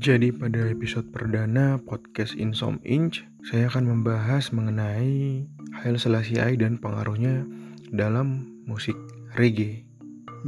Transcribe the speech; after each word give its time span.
Jadi 0.00 0.32
pada 0.32 0.64
episode 0.72 1.12
perdana 1.12 1.76
podcast 1.76 2.32
Insom 2.32 2.80
Inch, 2.88 3.20
saya 3.44 3.68
akan 3.68 3.84
membahas 3.84 4.48
mengenai 4.48 5.44
Haile 5.76 6.00
Selassie 6.00 6.40
dan 6.56 6.80
pengaruhnya 6.80 7.44
dalam 7.92 8.48
musik 8.64 8.96
reggae. 9.36 9.84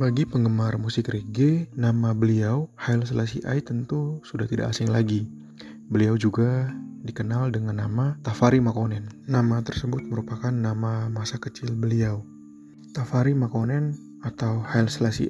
Bagi 0.01 0.25
penggemar 0.25 0.81
musik 0.81 1.13
reggae, 1.13 1.69
nama 1.77 2.17
beliau 2.17 2.73
Haile 2.81 3.05
Selassie 3.05 3.45
tentu 3.61 4.25
sudah 4.25 4.49
tidak 4.49 4.73
asing 4.73 4.89
lagi. 4.89 5.29
Beliau 5.93 6.17
juga 6.17 6.73
dikenal 7.05 7.53
dengan 7.53 7.85
nama 7.85 8.17
Tafari 8.25 8.57
Makonnen. 8.57 9.05
Nama 9.29 9.61
tersebut 9.61 10.01
merupakan 10.09 10.49
nama 10.49 11.13
masa 11.13 11.37
kecil 11.37 11.77
beliau. 11.77 12.25
Tafari 12.97 13.37
Makonnen 13.37 14.01
atau 14.25 14.65
Haile 14.65 14.89
Selassie 14.89 15.29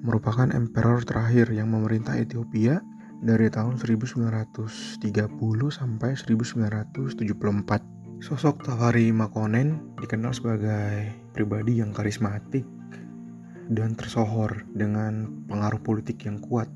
merupakan 0.00 0.48
emperor 0.48 1.04
terakhir 1.04 1.52
yang 1.52 1.68
memerintah 1.76 2.16
Ethiopia 2.16 2.80
dari 3.18 3.50
tahun 3.50 3.78
1930 3.78 5.30
sampai 5.70 6.10
1974. 6.14 7.82
Sosok 8.18 8.66
Tafari 8.66 9.14
Makonnen 9.14 9.94
dikenal 9.98 10.34
sebagai 10.34 11.14
pribadi 11.30 11.78
yang 11.78 11.94
karismatik 11.94 12.66
dan 13.70 13.94
tersohor 13.94 14.66
dengan 14.74 15.46
pengaruh 15.46 15.78
politik 15.78 16.26
yang 16.26 16.42
kuat 16.42 16.66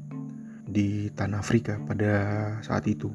di 0.68 1.10
tanah 1.12 1.42
Afrika 1.42 1.82
pada 1.82 2.14
saat 2.62 2.86
itu. 2.86 3.10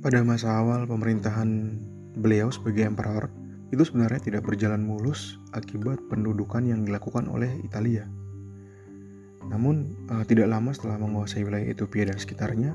Pada 0.00 0.24
masa 0.24 0.58
awal 0.58 0.88
pemerintahan 0.88 1.76
beliau 2.16 2.48
sebagai 2.48 2.88
emperor, 2.88 3.28
itu 3.72 3.84
sebenarnya 3.84 4.20
tidak 4.20 4.44
berjalan 4.44 4.84
mulus 4.84 5.40
akibat 5.56 6.00
pendudukan 6.12 6.64
yang 6.64 6.84
dilakukan 6.84 7.28
oleh 7.28 7.56
Italia. 7.64 8.04
Namun, 9.50 9.94
uh, 10.12 10.22
tidak 10.26 10.50
lama 10.50 10.70
setelah 10.70 11.00
menguasai 11.00 11.42
wilayah 11.42 11.66
Ethiopia 11.66 12.10
dan 12.10 12.18
sekitarnya, 12.18 12.70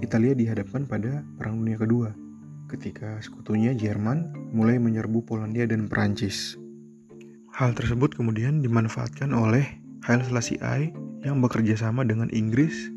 Italia 0.00 0.32
dihadapkan 0.32 0.88
pada 0.88 1.26
Perang 1.36 1.60
Dunia 1.60 1.76
Kedua, 1.76 2.10
ketika 2.70 3.18
sekutunya 3.20 3.74
Jerman 3.74 4.32
mulai 4.54 4.78
menyerbu 4.78 5.26
Polandia 5.26 5.66
dan 5.66 5.90
Perancis. 5.90 6.56
Hal 7.50 7.74
tersebut 7.74 8.14
kemudian 8.14 8.62
dimanfaatkan 8.62 9.34
oleh 9.34 9.66
Haile 10.06 10.24
Selassie 10.24 10.62
I 10.62 10.94
yang 11.26 11.44
bekerja 11.44 11.76
sama 11.76 12.06
dengan 12.06 12.32
Inggris 12.32 12.88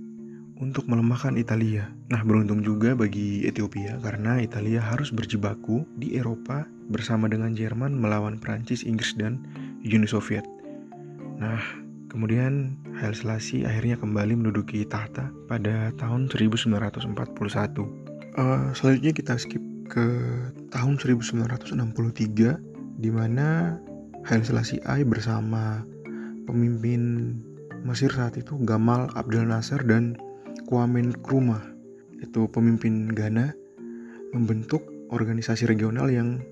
untuk 0.62 0.88
melemahkan 0.88 1.36
Italia. 1.36 1.92
Nah, 2.08 2.24
beruntung 2.24 2.64
juga 2.64 2.96
bagi 2.96 3.44
Ethiopia 3.44 4.00
karena 4.00 4.40
Italia 4.40 4.80
harus 4.80 5.12
berjibaku 5.12 5.84
di 6.00 6.16
Eropa 6.16 6.64
bersama 6.88 7.28
dengan 7.28 7.52
Jerman 7.52 7.98
melawan 8.00 8.40
Perancis, 8.40 8.88
Inggris, 8.88 9.18
dan 9.20 9.44
Uni 9.84 10.08
Soviet. 10.08 10.48
Nah, 11.42 11.60
Kemudian 12.14 12.78
Haile 12.94 13.18
Selassie 13.18 13.66
akhirnya 13.66 13.98
kembali 13.98 14.38
menduduki 14.38 14.86
tahta 14.86 15.34
pada 15.50 15.90
tahun 15.98 16.30
1941. 16.30 17.10
Uh, 18.38 18.70
selanjutnya 18.78 19.14
kita 19.18 19.34
skip 19.34 19.62
ke 19.90 20.06
tahun 20.70 21.02
1963 21.02 23.02
di 23.02 23.10
mana 23.10 23.82
Haile 24.30 24.46
Selassie 24.46 24.78
I 24.86 25.02
bersama 25.02 25.82
pemimpin 26.46 27.34
Mesir 27.82 28.14
saat 28.14 28.38
itu 28.38 28.62
Gamal 28.62 29.10
Abdel 29.18 29.50
Nasser 29.50 29.82
dan 29.82 30.14
Kwame 30.70 31.02
Nkrumah 31.02 31.66
itu 32.22 32.46
pemimpin 32.54 33.10
Ghana 33.10 33.58
membentuk 34.38 34.86
organisasi 35.10 35.66
regional 35.66 36.14
yang 36.14 36.46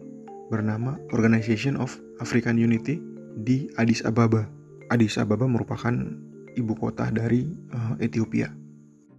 bernama 0.49 0.97
Organization 1.13 1.77
of 1.77 2.01
African 2.19 2.57
Unity 2.57 2.97
di 3.45 3.69
Addis 3.79 4.03
Ababa 4.03 4.43
Addis 4.91 5.15
Ababa 5.23 5.47
merupakan 5.47 5.95
ibu 6.51 6.73
kota 6.75 7.07
dari 7.15 7.47
uh, 7.47 7.95
Ethiopia. 8.03 8.51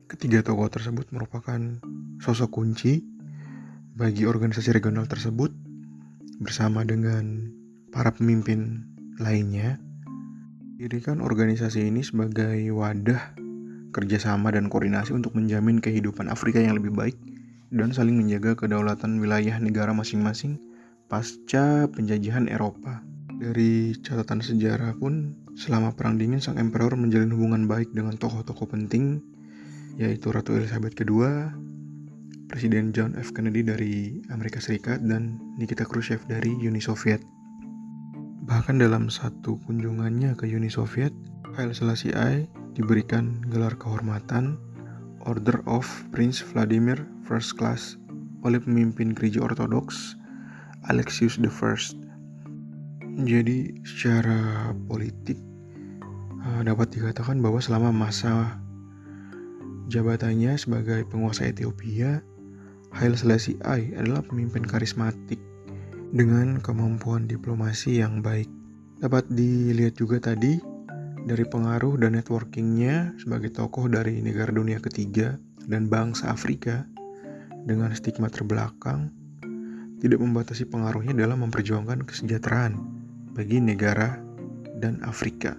Ketiga 0.05 0.45
tokoh 0.45 0.69
tersebut 0.69 1.09
merupakan 1.17 1.81
sosok 2.20 2.61
kunci 2.61 3.01
bagi 3.97 4.28
organisasi 4.28 4.69
regional 4.69 5.09
tersebut 5.09 5.49
bersama 6.44 6.84
dengan 6.84 7.49
para 7.88 8.12
pemimpin 8.12 8.84
lainnya. 9.16 9.81
Dirikan 10.77 11.25
organisasi 11.25 11.88
ini 11.88 12.05
sebagai 12.05 12.69
wadah 12.77 13.32
kerjasama 13.97 14.53
dan 14.53 14.69
koordinasi 14.69 15.16
untuk 15.16 15.32
menjamin 15.32 15.81
kehidupan 15.81 16.28
Afrika 16.28 16.61
yang 16.61 16.77
lebih 16.77 16.93
baik 16.93 17.16
dan 17.72 17.97
saling 17.97 18.21
menjaga 18.21 18.61
kedaulatan 18.61 19.25
wilayah 19.25 19.56
negara 19.56 19.97
masing-masing 19.97 20.61
pasca 21.09 21.88
penjajahan 21.88 22.44
Eropa. 22.53 23.00
Dari 23.42 23.91
catatan 23.98 24.38
sejarah 24.38 24.94
pun, 25.03 25.34
selama 25.58 25.91
Perang 25.98 26.14
Dingin 26.14 26.38
sang 26.38 26.62
emperor 26.62 26.94
menjalin 26.94 27.34
hubungan 27.34 27.66
baik 27.66 27.91
dengan 27.91 28.14
tokoh-tokoh 28.14 28.70
penting, 28.70 29.19
yaitu 29.98 30.30
Ratu 30.30 30.54
Elizabeth 30.54 30.94
II, 31.03 31.50
Presiden 32.47 32.94
John 32.94 33.19
F. 33.19 33.34
Kennedy 33.34 33.66
dari 33.66 34.22
Amerika 34.31 34.62
Serikat, 34.62 35.02
dan 35.02 35.42
Nikita 35.58 35.82
Khrushchev 35.82 36.22
dari 36.31 36.54
Uni 36.54 36.78
Soviet. 36.78 37.19
Bahkan 38.47 38.78
dalam 38.78 39.10
satu 39.10 39.58
kunjungannya 39.66 40.38
ke 40.38 40.47
Uni 40.47 40.70
Soviet, 40.70 41.10
Haile 41.58 41.75
Selassie 41.75 42.14
I 42.14 42.47
diberikan 42.78 43.42
gelar 43.50 43.75
kehormatan 43.75 44.54
Order 45.26 45.66
of 45.66 45.82
Prince 46.14 46.38
Vladimir 46.47 47.02
First 47.26 47.58
Class 47.58 47.98
oleh 48.47 48.62
pemimpin 48.62 49.19
gereja 49.19 49.42
Ortodoks 49.42 50.14
Alexius 50.86 51.42
I 51.42 52.01
jadi 53.12 53.77
secara 53.84 54.73
politik 54.89 55.37
uh, 56.41 56.65
dapat 56.65 56.97
dikatakan 56.97 57.45
bahwa 57.45 57.61
selama 57.61 57.93
masa 57.93 58.56
jabatannya 59.93 60.56
sebagai 60.56 61.05
penguasa 61.05 61.45
Ethiopia, 61.45 62.25
Haile 62.97 63.21
Selassie 63.21 63.61
I 63.69 63.93
adalah 64.00 64.25
pemimpin 64.25 64.65
karismatik 64.65 65.37
dengan 66.17 66.56
kemampuan 66.65 67.28
diplomasi 67.28 68.00
yang 68.00 68.25
baik. 68.25 68.49
Dapat 69.05 69.29
dilihat 69.29 70.00
juga 70.00 70.17
tadi 70.17 70.56
dari 71.29 71.44
pengaruh 71.44 72.00
dan 72.00 72.17
networkingnya 72.17 73.21
sebagai 73.21 73.53
tokoh 73.53 73.93
dari 73.93 74.25
negara 74.25 74.56
dunia 74.56 74.81
ketiga 74.81 75.37
dan 75.69 75.93
bangsa 75.93 76.33
Afrika 76.33 76.89
dengan 77.69 77.93
stigma 77.93 78.33
terbelakang 78.33 79.12
tidak 80.00 80.19
membatasi 80.19 80.67
pengaruhnya 80.67 81.15
dalam 81.15 81.47
memperjuangkan 81.47 82.03
kesejahteraan 82.09 83.01
bagi 83.32 83.59
negara 83.60 84.20
dan 84.81 85.00
Afrika. 85.04 85.56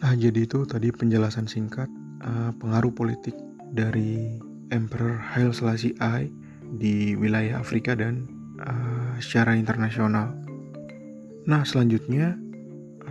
Nah, 0.00 0.16
jadi 0.16 0.48
itu 0.48 0.64
tadi 0.64 0.88
penjelasan 0.88 1.44
singkat 1.44 1.88
uh, 2.24 2.52
pengaruh 2.56 2.92
politik 2.92 3.36
dari 3.76 4.40
Emperor 4.72 5.20
Haile 5.20 5.52
Selassie 5.52 5.96
I 6.00 6.32
di 6.80 7.12
wilayah 7.18 7.60
Afrika 7.60 7.92
dan 7.92 8.24
uh, 8.64 9.12
secara 9.20 9.56
internasional. 9.56 10.32
Nah, 11.44 11.64
selanjutnya 11.68 12.36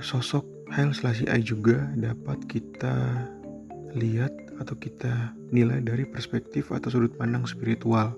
sosok 0.02 0.46
Haile 0.74 0.94
Selassie 0.94 1.30
I 1.30 1.41
juga 1.46 1.90
dapat 1.94 2.46
kita 2.50 3.26
lihat 3.97 4.34
atau 4.62 4.76
kita 4.78 5.34
nilai 5.50 5.81
dari 5.81 6.06
perspektif 6.06 6.70
atau 6.70 6.90
sudut 6.94 7.14
pandang 7.18 7.46
spiritual. 7.46 8.14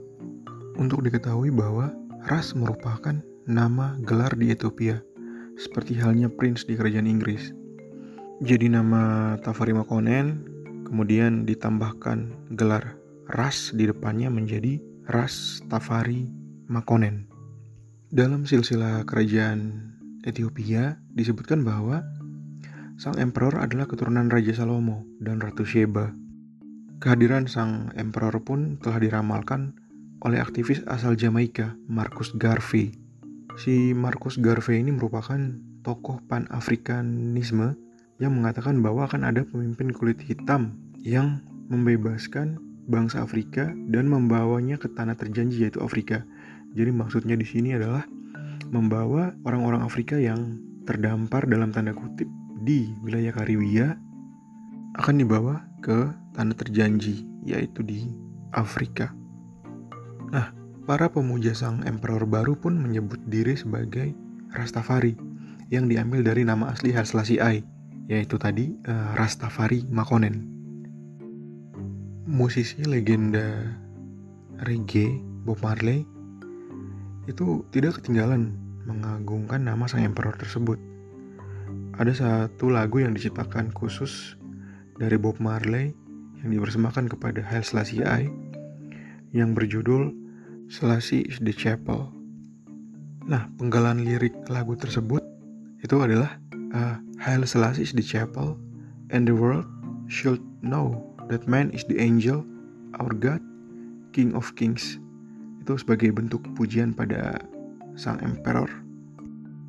Untuk 0.80 1.04
diketahui 1.04 1.52
bahwa 1.52 1.92
ras 2.32 2.56
merupakan 2.56 3.20
nama 3.52 4.00
gelar 4.08 4.32
di 4.40 4.48
Ethiopia, 4.48 5.04
seperti 5.60 6.00
halnya 6.00 6.32
Prince 6.32 6.64
di 6.64 6.80
kerajaan 6.80 7.04
Inggris. 7.04 7.52
Jadi 8.40 8.72
nama 8.72 9.36
Tafari 9.44 9.76
Makonnen 9.76 10.48
kemudian 10.88 11.44
ditambahkan 11.44 12.32
gelar 12.56 12.96
ras 13.28 13.76
di 13.76 13.92
depannya 13.92 14.32
menjadi 14.32 14.80
ras 15.12 15.60
Tafari 15.68 16.32
Makonnen. 16.72 17.28
Dalam 18.08 18.48
silsilah 18.48 19.04
kerajaan 19.04 19.92
Ethiopia 20.24 20.96
disebutkan 21.12 21.68
bahwa 21.68 22.00
sang 22.96 23.20
emperor 23.20 23.60
adalah 23.60 23.84
keturunan 23.84 24.32
Raja 24.32 24.64
Salomo 24.64 25.04
dan 25.20 25.44
Ratu 25.44 25.68
Sheba. 25.68 26.16
Kehadiran 27.04 27.52
sang 27.52 27.92
emperor 28.00 28.40
pun 28.48 28.80
telah 28.80 29.02
diramalkan 29.04 29.76
oleh 30.22 30.38
aktivis 30.38 30.86
asal 30.88 31.18
Jamaika, 31.18 31.74
Marcus 31.90 32.32
Garvey. 32.38 33.01
Si 33.60 33.92
Marcus 33.92 34.40
Garvey 34.40 34.80
ini 34.80 34.96
merupakan 34.96 35.40
tokoh 35.84 36.22
pan-Afrikanisme 36.30 37.76
yang 38.22 38.38
mengatakan 38.38 38.80
bahwa 38.80 39.10
akan 39.10 39.28
ada 39.28 39.42
pemimpin 39.44 39.92
kulit 39.92 40.22
hitam 40.22 40.78
yang 41.02 41.42
membebaskan 41.68 42.62
bangsa 42.88 43.26
Afrika 43.26 43.74
dan 43.90 44.08
membawanya 44.08 44.78
ke 44.78 44.88
tanah 44.92 45.18
terjanji 45.18 45.66
yaitu 45.66 45.82
Afrika. 45.82 46.24
Jadi 46.78 46.92
maksudnya 46.94 47.36
di 47.36 47.44
sini 47.44 47.76
adalah 47.76 48.06
membawa 48.72 49.36
orang-orang 49.44 49.84
Afrika 49.84 50.16
yang 50.16 50.62
terdampar 50.88 51.44
dalam 51.50 51.74
tanda 51.76 51.92
kutip 51.92 52.30
di 52.62 52.94
wilayah 53.04 53.34
Kariwia 53.36 53.98
akan 55.02 55.16
dibawa 55.18 55.66
ke 55.82 56.14
tanah 56.38 56.56
terjanji 56.56 57.26
yaitu 57.44 57.82
di 57.82 58.06
Afrika. 58.54 59.12
Nah, 60.32 60.61
Para 60.92 61.08
pemuja 61.08 61.56
sang 61.56 61.88
emperor 61.88 62.28
baru 62.28 62.60
pun 62.60 62.76
menyebut 62.76 63.16
diri 63.32 63.56
sebagai 63.56 64.12
Rastafari 64.52 65.16
yang 65.72 65.88
diambil 65.88 66.20
dari 66.20 66.44
nama 66.44 66.68
asli 66.68 66.92
Haile 66.92 67.40
I, 67.40 67.64
yaitu 68.12 68.36
tadi 68.36 68.76
uh, 68.92 69.16
Rastafari 69.16 69.88
Makonnen. 69.88 70.52
musisi 72.28 72.84
legenda 72.84 73.72
reggae 74.68 75.16
Bob 75.48 75.64
Marley 75.64 76.04
itu 77.24 77.64
tidak 77.72 78.04
ketinggalan 78.04 78.60
mengagungkan 78.84 79.64
nama 79.64 79.88
sang 79.88 80.04
emperor 80.04 80.36
tersebut. 80.36 80.76
Ada 82.04 82.12
satu 82.20 82.68
lagu 82.68 83.00
yang 83.00 83.16
diciptakan 83.16 83.72
khusus 83.72 84.36
dari 85.00 85.16
Bob 85.16 85.40
Marley 85.40 85.96
yang 86.44 86.52
dipersembahkan 86.52 87.16
kepada 87.16 87.40
Haile 87.48 87.64
Selassie 87.64 88.04
I 88.04 88.28
yang 89.32 89.56
berjudul 89.56 90.21
Selassie 90.72 91.28
is 91.28 91.36
the 91.44 91.52
Chapel. 91.52 92.08
Nah, 93.28 93.52
penggalan 93.60 94.08
lirik 94.08 94.32
lagu 94.48 94.72
tersebut 94.80 95.20
itu 95.84 96.00
adalah 96.00 96.40
uh, 96.72 96.96
Haile 97.20 97.44
Selassie 97.44 97.84
is 97.84 97.92
the 97.92 98.00
Chapel 98.00 98.56
and 99.12 99.28
the 99.28 99.36
world 99.36 99.68
should 100.08 100.40
know 100.64 100.96
that 101.28 101.44
man 101.44 101.76
is 101.76 101.84
the 101.92 102.00
angel, 102.00 102.48
our 103.04 103.12
God, 103.12 103.44
King 104.16 104.32
of 104.32 104.48
Kings. 104.56 104.96
Itu 105.60 105.76
sebagai 105.76 106.16
bentuk 106.16 106.40
pujian 106.56 106.96
pada 106.96 107.44
sang 108.00 108.24
emperor. 108.24 108.72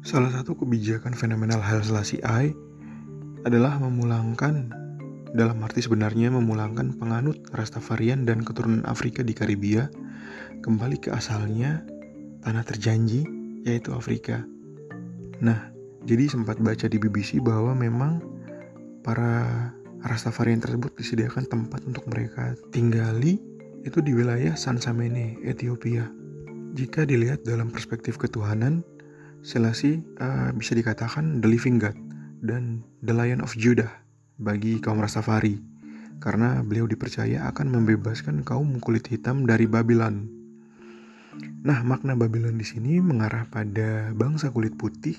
Salah 0.06 0.30
satu 0.30 0.54
kebijakan 0.54 1.18
fenomenal 1.18 1.58
Haile 1.58 1.82
Selassie 1.82 2.22
I 2.22 2.54
adalah 3.42 3.74
memulangkan 3.82 4.70
dalam 5.32 5.64
arti 5.64 5.80
sebenarnya 5.80 6.28
memulangkan 6.28 6.92
penganut 7.00 7.40
Rastafarian 7.56 8.28
dan 8.28 8.44
keturunan 8.44 8.84
Afrika 8.84 9.24
di 9.24 9.32
Karibia 9.32 9.88
kembali 10.60 11.00
ke 11.00 11.08
asalnya 11.08 11.80
tanah 12.44 12.64
terjanji 12.68 13.24
yaitu 13.64 13.96
Afrika. 13.96 14.44
Nah, 15.40 15.72
jadi 16.04 16.28
sempat 16.28 16.60
baca 16.60 16.84
di 16.84 17.00
BBC 17.00 17.40
bahwa 17.40 17.72
memang 17.72 18.20
para 19.00 19.72
Rastafarian 20.04 20.60
tersebut 20.60 20.92
disediakan 21.00 21.48
tempat 21.48 21.80
untuk 21.88 22.04
mereka 22.12 22.52
tinggali 22.74 23.40
itu 23.88 23.98
di 24.04 24.12
wilayah 24.12 24.52
Sansamene, 24.52 25.40
Ethiopia. 25.42 26.06
Jika 26.76 27.08
dilihat 27.08 27.46
dalam 27.48 27.72
perspektif 27.72 28.20
ketuhanan, 28.20 28.84
Selassie 29.42 30.04
uh, 30.22 30.54
bisa 30.54 30.76
dikatakan 30.76 31.42
the 31.42 31.48
living 31.50 31.78
God 31.78 31.94
dan 32.42 32.82
the 33.02 33.14
Lion 33.14 33.42
of 33.42 33.54
Judah 33.58 34.01
bagi 34.42 34.82
kaum 34.82 34.98
Rastafari 34.98 35.62
karena 36.18 36.62
beliau 36.62 36.90
dipercaya 36.90 37.46
akan 37.50 37.70
membebaskan 37.70 38.42
kaum 38.42 38.78
kulit 38.78 39.06
hitam 39.10 39.46
dari 39.46 39.70
Babylon. 39.70 40.26
Nah, 41.62 41.82
makna 41.86 42.18
Babylon 42.18 42.58
di 42.58 42.66
sini 42.66 42.98
mengarah 42.98 43.46
pada 43.50 44.10
bangsa 44.14 44.50
kulit 44.50 44.74
putih 44.74 45.14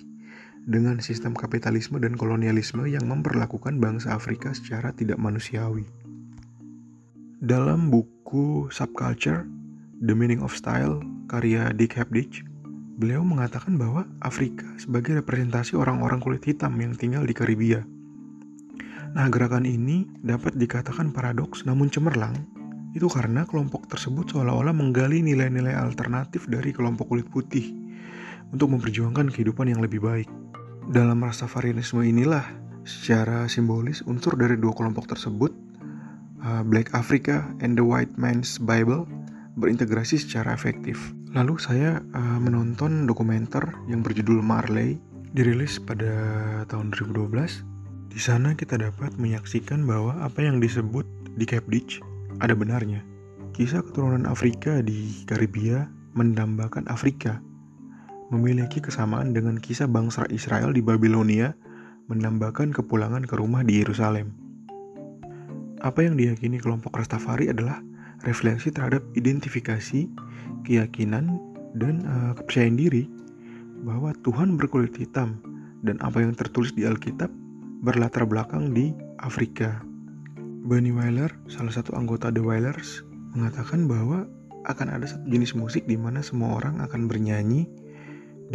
dengan 0.63 1.03
sistem 1.03 1.35
kapitalisme 1.35 1.99
dan 1.99 2.15
kolonialisme 2.15 2.87
yang 2.87 3.03
memperlakukan 3.07 3.79
bangsa 3.83 4.15
Afrika 4.15 4.55
secara 4.55 4.95
tidak 4.95 5.19
manusiawi. 5.19 5.83
Dalam 7.43 7.91
buku 7.91 8.71
Subculture, 8.71 9.43
The 9.99 10.15
Meaning 10.15 10.39
of 10.39 10.55
Style, 10.55 11.03
karya 11.27 11.75
Dick 11.75 11.99
Hebditch, 11.99 12.47
beliau 12.95 13.27
mengatakan 13.27 13.75
bahwa 13.75 14.07
Afrika 14.23 14.63
sebagai 14.79 15.19
representasi 15.19 15.75
orang-orang 15.75 16.23
kulit 16.23 16.47
hitam 16.47 16.79
yang 16.79 16.95
tinggal 16.95 17.27
di 17.27 17.35
Karibia. 17.35 17.83
Nah, 19.13 19.30
gerakan 19.30 19.69
ini 19.69 20.10
dapat 20.25 20.57
dikatakan 20.57 21.13
paradoks 21.13 21.69
namun 21.69 21.86
cemerlang, 21.94 22.33
itu 22.98 23.06
karena 23.06 23.45
kelompok 23.45 23.86
tersebut 23.86 24.33
seolah-olah 24.33 24.74
menggali 24.74 25.21
nilai-nilai 25.21 25.74
alternatif 25.77 26.50
dari 26.50 26.74
kelompok 26.74 27.13
kulit 27.13 27.30
putih 27.30 27.74
untuk 28.50 28.74
memperjuangkan 28.74 29.30
kehidupan 29.30 29.69
yang 29.69 29.86
lebih 29.86 30.01
baik. 30.01 30.30
Dalam 30.89 31.21
Rastafarianisme 31.21 32.01
inilah 32.01 32.42
secara 32.89 33.45
simbolis 33.45 34.01
unsur 34.10 34.33
dari 34.33 34.57
dua 34.57 34.74
kelompok 34.74 35.06
tersebut, 35.10 35.54
uh, 36.42 36.65
Black 36.65 36.89
Africa 36.98 37.45
and 37.62 37.77
the 37.77 37.86
White 37.86 38.18
Man's 38.18 38.57
Bible, 38.57 39.06
berintegrasi 39.62 40.18
secara 40.18 40.57
efektif. 40.57 41.13
Lalu 41.38 41.62
saya 41.62 42.01
uh, 42.18 42.39
menonton 42.42 43.06
dokumenter 43.06 43.62
yang 43.86 44.01
berjudul 44.01 44.42
Marley, 44.42 44.98
dirilis 45.38 45.77
pada 45.81 46.13
tahun 46.69 46.94
2012. 46.94 47.72
Di 48.13 48.21
sana 48.21 48.54
kita 48.54 48.77
dapat 48.77 49.18
menyaksikan 49.18 49.89
bahwa 49.89 50.13
apa 50.21 50.45
yang 50.45 50.62
disebut 50.62 51.01
di 51.33 51.50
Ditch 51.50 51.98
ada 52.45 52.54
benarnya. 52.54 53.01
Kisah 53.57 53.81
keturunan 53.81 54.30
Afrika 54.30 54.86
di 54.86 55.25
Karibia 55.25 55.89
mendambakan 56.13 56.86
Afrika 56.94 57.42
memiliki 58.30 58.77
kesamaan 58.86 59.33
dengan 59.33 59.57
kisah 59.57 59.89
bangsa 59.89 60.30
Israel 60.30 60.77
di 60.77 60.86
Babilonia 60.86 61.57
menambahkan 62.06 62.69
kepulangan 62.77 63.25
ke 63.25 63.33
rumah 63.33 63.65
di 63.65 63.81
Yerusalem. 63.81 64.30
Apa 65.81 66.06
yang 66.06 66.13
diyakini 66.13 66.62
kelompok 66.62 66.94
Rastafari 66.94 67.50
adalah 67.50 67.81
refleksi 68.30 68.69
terhadap 68.69 69.01
identifikasi, 69.18 70.06
keyakinan, 70.69 71.42
dan 71.81 72.06
uh, 72.06 72.38
kepercayaan 72.38 72.77
diri 72.77 73.10
bahwa 73.81 74.13
Tuhan 74.21 74.54
berkulit 74.54 74.94
hitam 75.01 75.42
dan 75.81 75.98
apa 76.06 76.21
yang 76.21 76.38
tertulis 76.38 76.71
di 76.77 76.86
Alkitab 76.86 77.33
berlatar 77.83 78.24
belakang 78.24 78.71
di 78.71 78.95
Afrika. 79.19 79.83
Bunny 80.63 80.95
Wailer, 80.95 81.27
salah 81.51 81.75
satu 81.75 81.91
anggota 82.00 82.31
The 82.31 82.39
Wailers, 82.39 83.03
mengatakan 83.35 83.91
bahwa 83.91 84.24
akan 84.63 84.88
ada 84.95 85.03
satu 85.03 85.27
jenis 85.27 85.51
musik 85.51 85.83
di 85.83 86.00
mana 86.00 86.24
semua 86.24 86.63
orang 86.63 86.80
akan 86.80 87.12
bernyanyi 87.12 87.68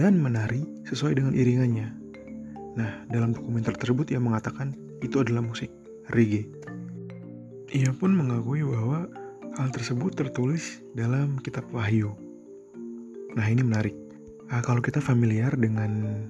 dan 0.01 0.17
menari 0.17 0.65
sesuai 0.89 1.21
dengan 1.21 1.37
iringannya. 1.37 1.93
Nah, 2.81 3.05
dalam 3.13 3.37
dokumenter 3.37 3.77
tersebut 3.77 4.09
ia 4.09 4.17
mengatakan 4.17 4.73
itu 5.05 5.21
adalah 5.21 5.45
musik 5.45 5.69
reggae. 6.09 6.49
Ia 7.77 7.93
pun 7.93 8.17
mengakui 8.17 8.65
bahwa 8.65 9.13
hal 9.61 9.69
tersebut 9.69 10.17
tertulis 10.17 10.81
dalam 10.97 11.37
kitab 11.45 11.69
Wahyu. 11.69 12.17
Nah, 13.37 13.45
ini 13.45 13.61
menarik. 13.61 13.93
Nah, 14.49 14.65
kalau 14.65 14.81
kita 14.81 15.05
familiar 15.05 15.53
dengan 15.53 16.25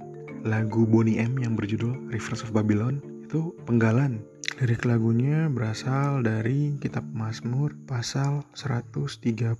lagu 0.46 0.87
Bonnie 0.87 1.19
M 1.19 1.38
yang 1.43 1.58
berjudul 1.58 2.11
Rivers 2.11 2.46
of 2.46 2.55
Babylon, 2.55 3.02
itu 3.26 3.55
penggalan. 3.67 4.23
Lirik 4.58 4.87
lagunya 4.87 5.46
berasal 5.46 6.26
dari 6.26 6.75
kitab 6.82 7.06
Mazmur 7.14 7.75
pasal 7.87 8.43
137. 8.58 9.58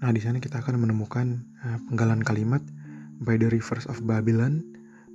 Nah, 0.00 0.10
di 0.12 0.20
sana 0.20 0.40
kita 0.40 0.60
akan 0.64 0.80
menemukan 0.80 1.40
uh, 1.64 1.78
penggalan 1.88 2.24
kalimat 2.24 2.64
by 3.20 3.36
the 3.36 3.48
rivers 3.52 3.84
of 3.88 4.00
Babylon 4.08 4.64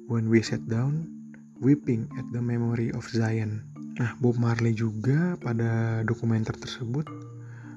when 0.06 0.30
we 0.30 0.42
sat 0.42 0.62
down 0.70 1.10
weeping 1.58 2.06
at 2.18 2.26
the 2.30 2.42
memory 2.42 2.94
of 2.94 3.06
Zion. 3.10 3.66
Nah, 3.98 4.14
Bob 4.22 4.38
Marley 4.38 4.76
juga 4.76 5.40
pada 5.42 6.04
dokumenter 6.06 6.54
tersebut 6.54 7.08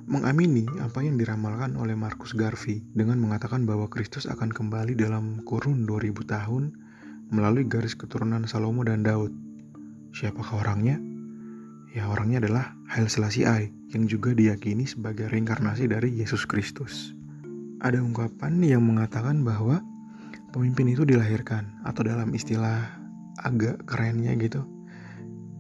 mengamini 0.08 0.64
apa 0.80 1.04
yang 1.04 1.20
diramalkan 1.20 1.76
oleh 1.76 1.92
Marcus 1.92 2.32
Garvey 2.32 2.80
dengan 2.96 3.20
mengatakan 3.20 3.68
bahwa 3.68 3.92
Kristus 3.92 4.24
akan 4.24 4.48
kembali 4.48 4.96
dalam 4.96 5.44
kurun 5.44 5.84
2000 5.84 6.24
tahun 6.24 6.72
melalui 7.28 7.68
garis 7.68 7.92
keturunan 7.92 8.48
Salomo 8.48 8.80
dan 8.88 9.04
Daud. 9.04 9.36
Siapakah 10.16 10.64
orangnya? 10.64 10.96
Ya 11.92 12.08
orangnya 12.08 12.40
adalah 12.40 12.72
Haile 12.88 13.12
Selassie 13.12 13.44
I 13.44 13.68
yang 13.92 14.08
juga 14.08 14.32
diyakini 14.32 14.88
sebagai 14.88 15.28
reinkarnasi 15.28 15.92
dari 15.92 16.16
Yesus 16.16 16.48
Kristus. 16.48 17.12
Ada 17.84 18.00
ungkapan 18.00 18.64
yang 18.64 18.88
mengatakan 18.88 19.44
bahwa 19.44 19.84
pemimpin 20.56 20.88
itu 20.88 21.04
dilahirkan 21.04 21.84
atau 21.84 22.00
dalam 22.00 22.32
istilah 22.32 22.96
agak 23.44 23.84
kerennya 23.84 24.32
gitu 24.40 24.64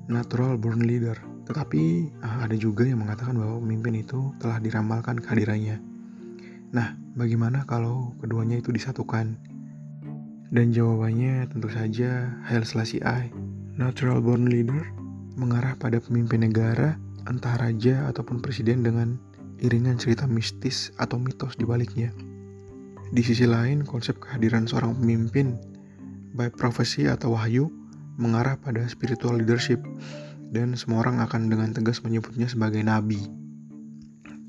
natural 0.08 0.56
born 0.56 0.88
leader. 0.88 1.14
Tetapi 1.48 2.12
ah, 2.20 2.44
ada 2.44 2.54
juga 2.54 2.84
yang 2.84 3.00
mengatakan 3.00 3.34
bahwa 3.34 3.58
pemimpin 3.64 4.04
itu 4.04 4.36
telah 4.36 4.60
diramalkan 4.60 5.16
kehadirannya. 5.16 5.80
Nah, 6.76 7.00
bagaimana 7.16 7.64
kalau 7.64 8.12
keduanya 8.20 8.60
itu 8.60 8.68
disatukan? 8.68 9.40
Dan 10.48 10.72
jawabannya 10.72 11.48
tentu 11.48 11.68
saja 11.72 12.36
Haile 12.48 12.68
Selassie 12.68 13.00
I, 13.04 13.32
natural 13.76 14.20
born 14.20 14.48
leader 14.48 14.80
mengarah 15.38 15.78
pada 15.78 16.02
pemimpin 16.02 16.42
negara, 16.44 16.98
entah 17.30 17.54
raja 17.56 18.10
ataupun 18.10 18.42
presiden 18.42 18.82
dengan 18.82 19.16
iringan 19.62 19.96
cerita 19.96 20.26
mistis 20.26 20.90
atau 20.98 21.16
mitos 21.16 21.54
di 21.54 21.64
baliknya. 21.64 22.10
Di 23.14 23.22
sisi 23.24 23.48
lain, 23.48 23.86
konsep 23.86 24.18
kehadiran 24.20 24.68
seorang 24.68 24.98
pemimpin, 24.98 25.56
baik 26.36 26.58
profesi 26.58 27.08
atau 27.08 27.32
wahyu, 27.38 27.70
mengarah 28.18 28.58
pada 28.58 28.84
spiritual 28.90 29.38
leadership, 29.38 29.80
dan 30.52 30.72
semua 30.74 31.04
orang 31.04 31.20
akan 31.20 31.52
dengan 31.52 31.70
tegas 31.76 32.00
menyebutnya 32.00 32.48
sebagai 32.48 32.80
nabi. 32.80 33.20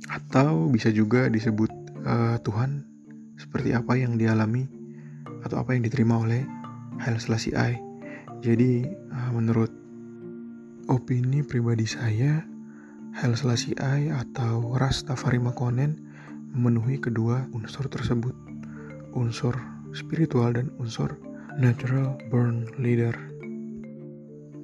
Atau 0.10 0.72
bisa 0.72 0.90
juga 0.90 1.28
disebut 1.28 1.70
uh, 2.08 2.40
Tuhan, 2.42 2.88
seperti 3.40 3.72
apa 3.72 3.96
yang 3.96 4.20
dialami 4.20 4.68
atau 5.48 5.64
apa 5.64 5.72
yang 5.72 5.84
diterima 5.88 6.20
oleh 6.20 6.44
Haile 7.00 7.20
Selassie 7.20 7.56
I. 7.56 7.80
Jadi, 8.44 8.84
uh, 8.88 9.32
menurut 9.32 9.72
opini 10.92 11.44
pribadi 11.44 11.88
saya, 11.88 12.44
Haile 13.16 13.38
Selassie 13.38 13.78
I 13.80 14.12
atau 14.12 14.76
Rastafari 14.76 15.40
Makonnen 15.40 16.00
memenuhi 16.56 16.98
kedua 16.98 17.46
unsur 17.54 17.86
tersebut, 17.92 18.34
unsur 19.14 19.54
spiritual 19.94 20.54
dan 20.56 20.74
unsur 20.82 21.18
natural 21.58 22.18
born 22.30 22.66
leader. 22.80 23.14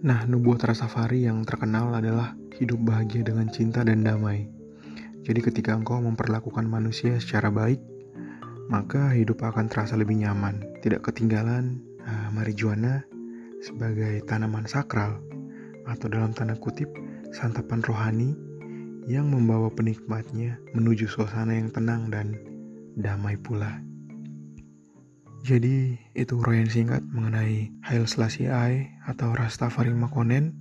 Nah, 0.06 0.22
nubuat 0.30 0.62
Rastafari 0.62 1.26
yang 1.26 1.42
terkenal 1.50 1.90
adalah 1.90 2.38
hidup 2.62 2.78
bahagia 2.78 3.26
dengan 3.26 3.50
cinta 3.50 3.82
dan 3.82 4.06
damai. 4.06 4.46
Jadi 5.26 5.42
ketika 5.42 5.74
engkau 5.74 5.98
memperlakukan 5.98 6.62
manusia 6.62 7.18
secara 7.18 7.50
baik, 7.50 7.82
maka 8.70 9.18
hidup 9.18 9.42
akan 9.42 9.66
terasa 9.66 9.98
lebih 9.98 10.22
nyaman. 10.22 10.62
Tidak 10.86 11.02
ketinggalan 11.02 11.82
uh, 12.06 12.30
marijuana 12.38 13.02
sebagai 13.66 14.22
tanaman 14.30 14.70
sakral 14.70 15.26
atau 15.90 16.06
dalam 16.06 16.38
tanda 16.38 16.54
kutip 16.54 16.94
santapan 17.34 17.82
rohani 17.82 18.38
yang 19.10 19.34
membawa 19.34 19.74
penikmatnya 19.74 20.62
menuju 20.78 21.10
suasana 21.10 21.58
yang 21.58 21.74
tenang 21.74 22.14
dan 22.14 22.38
damai 22.94 23.42
pula. 23.42 23.82
Jadi 25.46 25.94
itu 26.18 26.42
uraian 26.42 26.66
singkat 26.66 27.06
mengenai 27.06 27.70
Hail 27.86 28.10
Selassie 28.10 28.50
I 28.50 28.98
atau 29.06 29.30
Rastafari 29.30 29.94
Makonnen. 29.94 30.58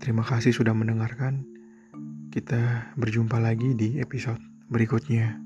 Terima 0.00 0.24
kasih 0.24 0.56
sudah 0.56 0.72
mendengarkan. 0.72 1.44
Kita 2.32 2.88
berjumpa 2.96 3.36
lagi 3.36 3.76
di 3.76 4.00
episode 4.00 4.40
berikutnya. 4.72 5.36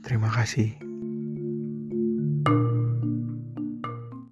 Terima 0.00 0.32
kasih. 0.32 0.93